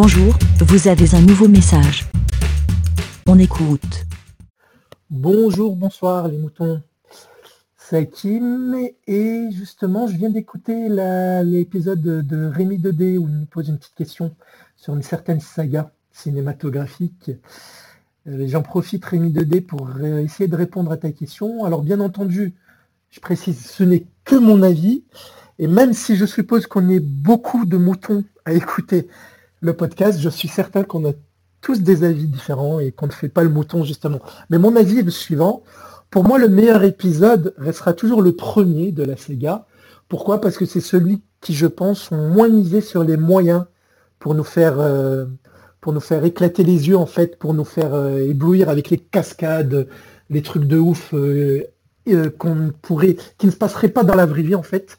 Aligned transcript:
Bonjour, 0.00 0.32
vous 0.60 0.86
avez 0.86 1.12
un 1.16 1.20
nouveau 1.22 1.48
message. 1.48 2.06
On 3.26 3.36
écoute. 3.36 4.06
Bonjour, 5.10 5.74
bonsoir 5.74 6.28
les 6.28 6.38
moutons. 6.38 6.80
C'est 7.76 8.08
Kim 8.08 8.76
et 9.08 9.48
justement 9.50 10.06
je 10.06 10.16
viens 10.16 10.30
d'écouter 10.30 10.88
l'épisode 10.88 12.00
de, 12.00 12.46
Rémi 12.46 12.78
2D 12.78 13.18
où 13.18 13.26
il 13.26 13.40
me 13.40 13.46
pose 13.46 13.70
une 13.70 13.78
petite 13.78 13.96
question 13.96 14.36
sur 14.76 14.94
une 14.94 15.02
certaine 15.02 15.40
saga 15.40 15.90
cinématographique. 16.12 17.32
Euh, 18.28 18.46
j'en 18.46 18.62
profite 18.62 19.04
Rémi 19.04 19.32
2D 19.32 19.62
pour 19.62 19.90
essayer 20.00 20.48
de 20.48 20.54
répondre 20.54 20.92
à 20.92 20.96
ta 20.96 21.10
question. 21.10 21.64
Alors 21.64 21.82
bien 21.82 21.98
entendu, 21.98 22.54
je 23.10 23.18
précise, 23.18 23.66
ce 23.66 23.82
n'est 23.82 24.06
que 24.24 24.36
mon 24.36 24.62
avis. 24.62 25.02
Et 25.58 25.66
même 25.66 25.92
si 25.92 26.14
je 26.14 26.24
suppose 26.24 26.68
qu'on 26.68 26.88
est 26.88 27.00
beaucoup 27.00 27.66
de 27.66 27.76
moutons 27.76 28.22
à 28.44 28.52
écouter 28.52 29.08
le 29.60 29.72
podcast, 29.72 30.20
je 30.20 30.28
suis 30.28 30.48
certain 30.48 30.84
qu'on 30.84 31.08
a 31.08 31.12
tous 31.60 31.80
des 31.80 32.04
avis 32.04 32.26
différents 32.26 32.78
et 32.78 32.92
qu'on 32.92 33.06
ne 33.06 33.12
fait 33.12 33.28
pas 33.28 33.42
le 33.42 33.50
mouton 33.50 33.84
justement. 33.84 34.20
Mais 34.50 34.58
mon 34.58 34.76
avis 34.76 35.00
est 35.00 35.02
le 35.02 35.10
suivant. 35.10 35.62
Pour 36.10 36.24
moi, 36.24 36.38
le 36.38 36.48
meilleur 36.48 36.84
épisode 36.84 37.54
restera 37.58 37.92
toujours 37.92 38.22
le 38.22 38.32
premier 38.32 38.92
de 38.92 39.02
la 39.02 39.16
Sega. 39.16 39.66
Pourquoi? 40.08 40.40
Parce 40.40 40.56
que 40.56 40.64
c'est 40.64 40.80
celui 40.80 41.22
qui, 41.40 41.54
je 41.54 41.66
pense, 41.66 42.10
ont 42.12 42.28
moins 42.28 42.48
misé 42.48 42.80
sur 42.80 43.04
les 43.04 43.16
moyens 43.16 43.64
pour 44.18 44.34
nous 44.34 44.44
faire, 44.44 44.80
euh, 44.80 45.26
pour 45.80 45.92
nous 45.92 46.00
faire 46.00 46.24
éclater 46.24 46.64
les 46.64 46.88
yeux, 46.88 46.96
en 46.96 47.06
fait, 47.06 47.38
pour 47.38 47.52
nous 47.52 47.64
faire 47.64 47.94
euh, 47.94 48.18
éblouir 48.18 48.68
avec 48.68 48.90
les 48.90 48.98
cascades, 48.98 49.86
les 50.30 50.42
trucs 50.42 50.64
de 50.64 50.78
ouf 50.78 51.12
euh, 51.12 51.62
qu'on 52.38 52.72
pourrait, 52.80 53.16
qui 53.36 53.46
ne 53.46 53.50
se 53.50 53.56
passeraient 53.56 53.88
pas 53.88 54.02
dans 54.02 54.14
la 54.14 54.26
vraie 54.26 54.42
vie, 54.42 54.54
en 54.54 54.62
fait. 54.62 54.96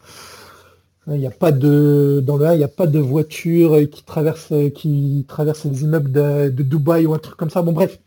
Il 1.11 1.19
n'y 1.19 1.27
a 1.27 1.31
pas 1.31 1.51
de 1.51 2.21
dans 2.23 2.37
voiture 3.01 3.77
qui 3.89 5.25
traverse 5.27 5.65
les 5.65 5.83
immeubles 5.83 6.11
de, 6.11 6.63
Dubaï 6.63 7.05
ou 7.05 7.13
un 7.13 7.19
truc 7.19 7.35
comme 7.35 7.49
ça. 7.49 7.61
Bon 7.61 7.71
bref, 7.71 7.99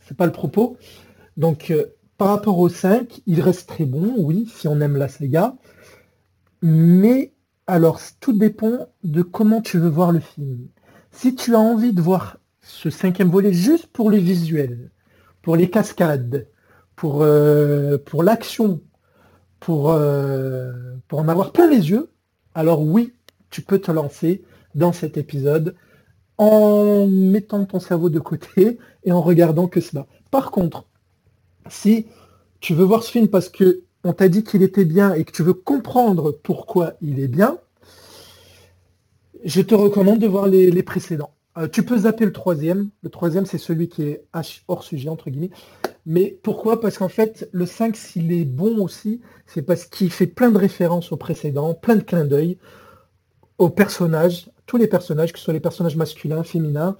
c'est 0.00 0.16
pas 0.16 0.26
le 0.26 0.32
propos. 0.32 0.76
Donc 1.36 1.70
euh, 1.70 1.86
par 2.16 2.28
rapport 2.28 2.58
au 2.58 2.68
5, 2.68 3.20
il 3.26 3.40
reste 3.40 3.68
très 3.68 3.84
bon, 3.84 4.14
oui, 4.18 4.50
si 4.52 4.66
on 4.66 4.80
aime 4.80 4.96
la 4.96 5.08
Sega. 5.08 5.54
Mais 6.62 7.32
alors 7.66 8.00
tout 8.20 8.32
dépend 8.32 8.88
de 9.04 9.22
comment 9.22 9.60
tu 9.62 9.78
veux 9.78 9.88
voir 9.88 10.10
le 10.12 10.20
film. 10.20 10.68
Si 11.12 11.34
tu 11.34 11.54
as 11.54 11.60
envie 11.60 11.92
de 11.92 12.00
voir 12.00 12.38
ce 12.60 12.90
cinquième 12.90 13.28
volet 13.30 13.52
juste 13.52 13.86
pour 13.86 14.10
le 14.10 14.16
visuel, 14.18 14.90
pour 15.42 15.56
les 15.56 15.70
cascades, 15.70 16.48
pour, 16.96 17.22
euh, 17.22 17.98
l'action, 18.22 18.80
euh, 19.68 20.96
pour 21.06 21.18
en 21.20 21.28
avoir 21.28 21.52
plein 21.52 21.68
les 21.68 21.90
yeux, 21.90 22.10
alors 22.54 22.82
oui, 22.82 23.14
tu 23.50 23.62
peux 23.62 23.78
te 23.78 23.90
lancer 23.90 24.42
dans 24.74 24.92
cet 24.92 25.16
épisode 25.16 25.74
en 26.36 27.06
mettant 27.06 27.64
ton 27.64 27.80
cerveau 27.80 28.10
de 28.10 28.20
côté 28.20 28.78
et 29.04 29.12
en 29.12 29.20
regardant 29.20 29.66
que 29.66 29.80
cela. 29.80 30.06
Par 30.30 30.50
contre, 30.50 30.84
si 31.68 32.06
tu 32.60 32.74
veux 32.74 32.84
voir 32.84 33.02
ce 33.02 33.10
film 33.10 33.28
parce 33.28 33.48
que 33.48 33.82
on 34.04 34.12
t'a 34.12 34.28
dit 34.28 34.44
qu'il 34.44 34.62
était 34.62 34.84
bien 34.84 35.12
et 35.14 35.24
que 35.24 35.32
tu 35.32 35.42
veux 35.42 35.54
comprendre 35.54 36.30
pourquoi 36.42 36.94
il 37.02 37.18
est 37.20 37.28
bien, 37.28 37.58
je 39.44 39.60
te 39.60 39.74
recommande 39.74 40.18
de 40.18 40.26
voir 40.26 40.46
les, 40.46 40.82
précédents. 40.82 41.32
Euh, 41.56 41.68
tu 41.68 41.82
peux 41.82 41.98
zapper 41.98 42.24
le 42.24 42.32
troisième. 42.32 42.90
Le 43.02 43.10
troisième, 43.10 43.46
c'est 43.46 43.58
celui 43.58 43.88
qui 43.88 44.02
est 44.04 44.24
hors 44.68 44.82
sujet, 44.82 45.08
entre 45.08 45.30
guillemets. 45.30 45.50
Mais 46.08 46.40
pourquoi? 46.42 46.80
Parce 46.80 46.96
qu'en 46.96 47.10
fait, 47.10 47.50
le 47.52 47.66
5, 47.66 47.94
s'il 47.94 48.32
est 48.32 48.46
bon 48.46 48.78
aussi, 48.82 49.20
c'est 49.44 49.60
parce 49.60 49.84
qu'il 49.84 50.10
fait 50.10 50.26
plein 50.26 50.50
de 50.50 50.56
références 50.56 51.12
aux 51.12 51.18
précédents, 51.18 51.74
plein 51.74 51.96
de 51.96 52.00
clins 52.00 52.24
d'œil 52.24 52.56
aux 53.58 53.68
personnages, 53.68 54.50
tous 54.64 54.78
les 54.78 54.86
personnages, 54.86 55.34
que 55.34 55.38
ce 55.38 55.44
soit 55.44 55.52
les 55.52 55.60
personnages 55.60 55.96
masculins, 55.96 56.44
féminins. 56.44 56.96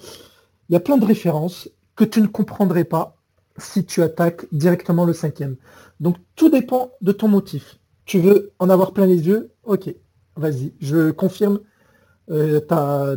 Il 0.69 0.75
y 0.75 0.77
a 0.77 0.81
plein 0.81 0.99
de 0.99 1.07
références 1.07 1.71
que 1.97 2.05
tu 2.05 2.21
ne 2.21 2.27
comprendrais 2.27 2.85
pas 2.85 3.17
si 3.57 3.87
tu 3.87 4.03
attaques 4.03 4.45
directement 4.53 5.07
le 5.07 5.15
cinquième. 5.15 5.57
Donc 6.01 6.17
tout 6.37 6.51
dépend 6.51 6.93
de 7.01 7.13
ton 7.13 7.29
motif. 7.29 7.79
Tu 8.05 8.21
veux 8.21 8.53
en 8.59 8.69
avoir 8.69 8.93
plein 8.93 9.07
les 9.07 9.27
yeux? 9.27 9.53
Ok, 9.65 9.89
vas-y, 10.37 10.75
je 10.81 11.13
confirme 11.13 11.61
euh, 12.31 12.61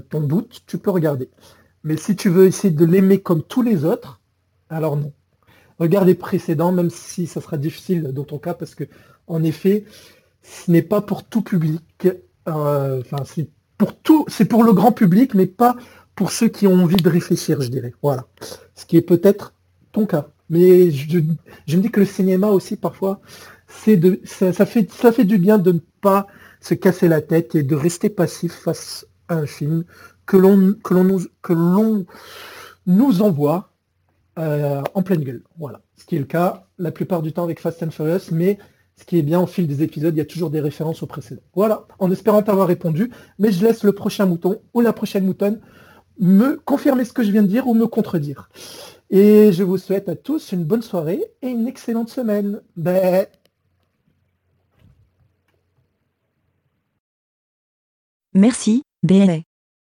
ton 0.10 0.22
doute, 0.22 0.62
tu 0.68 0.78
peux 0.78 0.92
regarder. 0.92 1.30
Mais 1.84 1.98
si 1.98 2.16
tu 2.16 2.30
veux 2.30 2.46
essayer 2.46 2.74
de 2.74 2.86
l'aimer 2.86 3.20
comme 3.20 3.44
tous 3.44 3.62
les 3.62 3.84
autres, 3.84 4.22
alors 4.70 4.96
non 4.96 5.12
regarde 5.82 6.08
les 6.08 6.16
précédents, 6.16 6.72
même 6.72 6.92
si 6.92 7.26
ça 7.26 7.42
sera 7.42 7.58
difficile 7.58 8.04
dans 8.14 8.24
ton 8.24 8.38
cas, 8.38 8.54
parce 8.54 8.76
que 8.76 8.84
en 9.28 9.44
effet, 9.44 9.84
ce 10.44 10.70
n'est 10.70 10.84
pas 10.84 11.02
pour 11.02 11.24
tout 11.24 11.42
public. 11.42 12.08
Euh, 12.48 13.02
enfin, 13.02 13.24
c'est 13.26 13.50
pour 13.78 13.98
tout, 13.98 14.26
c'est 14.28 14.46
pour 14.46 14.64
le 14.64 14.74
grand 14.74 14.92
public, 14.92 15.34
mais 15.34 15.48
pas 15.48 15.76
pour 16.16 16.32
ceux 16.32 16.50
qui 16.50 16.68
ont 16.68 16.84
envie 16.84 16.98
de 16.98 17.10
réfléchir, 17.10 17.62
je 17.62 17.70
dirais. 17.70 17.94
Voilà. 18.04 18.28
Ce 18.76 18.86
qui 18.86 18.96
est 18.98 19.02
peut-être 19.02 19.54
ton 19.92 20.06
cas. 20.06 20.28
Mais 20.50 20.92
je, 20.92 21.18
me 21.18 21.82
dis 21.82 21.90
que 21.90 22.02
le 22.02 22.06
cinéma 22.06 22.50
aussi, 22.50 22.76
parfois, 22.76 23.22
ça, 23.68 24.66
fait, 24.66 25.24
du 25.24 25.38
bien 25.40 25.58
de 25.58 25.72
ne 25.72 25.80
pas 26.02 26.28
se 26.60 26.76
casser 26.76 27.08
la 27.08 27.22
tête 27.22 27.56
et 27.56 27.64
de 27.64 27.76
rester 27.76 28.10
passif 28.10 28.54
face 28.54 29.08
à 29.30 29.36
un 29.36 29.48
film 29.48 29.84
que 30.28 30.38
l'on 30.38 30.76
nous 32.86 33.22
envoie 33.22 33.71
euh, 34.40 34.82
en 34.94 35.04
pleine 35.04 35.24
gueule. 35.24 35.44
Voilà. 35.58 35.82
Ce 35.98 36.06
qui 36.06 36.16
est 36.16 36.20
le 36.20 36.26
cas 36.26 36.68
la 36.78 36.92
plupart 36.92 37.22
du 37.22 37.34
temps 37.34 37.44
avec 37.44 37.60
Fast 37.60 37.84
and 37.84 37.92
Furious, 37.92 38.32
mais 38.32 38.58
ce 38.96 39.06
qui 39.06 39.18
est 39.18 39.24
bien 39.24 39.42
au 39.42 39.48
fil 39.48 39.68
des 39.68 39.84
épisodes, 39.84 40.16
il 40.16 40.20
y 40.20 40.22
a 40.22 40.26
toujours 40.26 40.50
des 40.50 40.62
références 40.62 41.04
au 41.04 41.08
précédent. 41.08 41.42
Voilà, 41.56 41.86
en 42.00 42.12
espérant 42.12 42.42
t'avoir 42.42 42.68
répondu, 42.68 43.12
mais 43.40 43.52
je 43.52 43.66
laisse 43.66 43.84
le 43.84 43.94
prochain 43.94 44.26
mouton 44.26 44.62
ou 44.74 44.82
la 44.82 44.94
prochaine 44.94 45.26
moutonne 45.26 45.60
me 46.20 46.58
confirmer 46.66 47.04
ce 47.04 47.14
que 47.14 47.24
je 47.24 47.32
viens 47.32 47.42
de 47.42 47.48
dire 47.48 47.68
ou 47.68 47.74
me 47.74 47.88
contredire. 47.88 48.50
Et 49.10 49.52
je 49.52 49.64
vous 49.64 49.78
souhaite 49.78 50.08
à 50.08 50.16
tous 50.16 50.52
une 50.52 50.64
bonne 50.64 50.82
soirée 50.82 51.22
et 51.42 51.50
une 51.50 51.68
excellente 51.68 52.10
semaine. 52.10 52.62
Bye. 52.78 53.28
Merci, 58.34 58.84
BLA. 59.04 59.40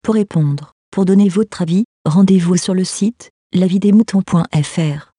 Pour 0.02 0.16
répondre, 0.16 0.74
pour 0.90 1.06
donner 1.06 1.30
votre 1.30 1.62
avis, 1.62 1.84
rendez-vous 2.06 2.58
sur 2.58 2.74
le 2.74 2.84
site 2.84 3.30
lavidemouton.fr 3.54 5.11